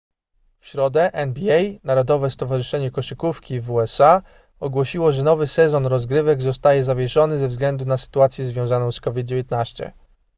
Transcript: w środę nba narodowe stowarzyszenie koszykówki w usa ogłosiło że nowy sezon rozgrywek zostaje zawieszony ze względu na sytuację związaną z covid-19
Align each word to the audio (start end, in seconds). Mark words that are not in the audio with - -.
w 0.59 0.67
środę 0.67 1.11
nba 1.13 1.79
narodowe 1.83 2.29
stowarzyszenie 2.29 2.91
koszykówki 2.91 3.59
w 3.59 3.71
usa 3.71 4.21
ogłosiło 4.59 5.11
że 5.11 5.23
nowy 5.23 5.47
sezon 5.47 5.85
rozgrywek 5.85 6.41
zostaje 6.41 6.83
zawieszony 6.83 7.37
ze 7.37 7.47
względu 7.47 7.85
na 7.85 7.97
sytuację 7.97 8.45
związaną 8.45 8.91
z 8.91 9.01
covid-19 9.01 9.91